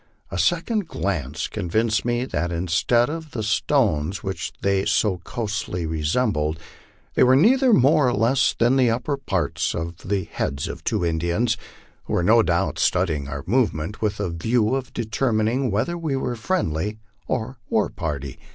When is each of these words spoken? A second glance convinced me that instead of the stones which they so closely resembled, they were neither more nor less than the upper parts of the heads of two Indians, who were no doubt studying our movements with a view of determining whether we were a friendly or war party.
A 0.31 0.39
second 0.39 0.87
glance 0.87 1.47
convinced 1.47 2.05
me 2.05 2.25
that 2.25 2.51
instead 2.51 3.07
of 3.07 3.33
the 3.33 3.43
stones 3.43 4.23
which 4.23 4.51
they 4.63 4.83
so 4.83 5.17
closely 5.17 5.85
resembled, 5.85 6.57
they 7.13 7.21
were 7.21 7.35
neither 7.35 7.71
more 7.71 8.07
nor 8.07 8.13
less 8.17 8.55
than 8.57 8.77
the 8.77 8.89
upper 8.89 9.15
parts 9.15 9.75
of 9.75 9.97
the 9.99 10.23
heads 10.23 10.67
of 10.67 10.83
two 10.83 11.05
Indians, 11.05 11.55
who 12.05 12.13
were 12.13 12.23
no 12.23 12.41
doubt 12.41 12.79
studying 12.79 13.27
our 13.27 13.43
movements 13.45 14.01
with 14.01 14.19
a 14.19 14.31
view 14.31 14.73
of 14.73 14.91
determining 14.91 15.69
whether 15.69 15.95
we 15.95 16.15
were 16.15 16.31
a 16.33 16.35
friendly 16.35 16.97
or 17.27 17.59
war 17.69 17.87
party. 17.91 18.39